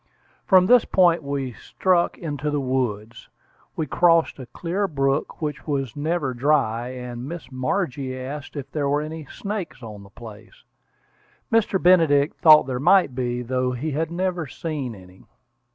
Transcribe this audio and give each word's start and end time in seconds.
From 0.47 0.65
this 0.65 0.83
point 0.83 1.21
we 1.21 1.53
struck 1.53 2.17
into 2.17 2.49
the 2.49 2.59
woods. 2.59 3.29
We 3.75 3.85
crossed 3.85 4.39
a 4.39 4.47
clear 4.47 4.87
brook 4.87 5.43
which 5.43 5.67
was 5.67 5.95
never 5.95 6.33
dry; 6.33 6.87
and 6.89 7.27
Miss 7.29 7.51
Margie 7.51 8.17
asked 8.17 8.55
if 8.55 8.71
there 8.71 8.89
were 8.89 9.01
any 9.03 9.25
snakes 9.27 9.83
on 9.83 10.01
the 10.01 10.09
place. 10.09 10.63
Mr. 11.51 11.79
Benedict 11.79 12.39
thought 12.41 12.65
there 12.65 12.79
might 12.79 13.13
be, 13.13 13.43
though 13.43 13.73
he 13.73 13.91
had 13.91 14.09
never 14.09 14.47
seen 14.47 14.95
any. 14.95 15.25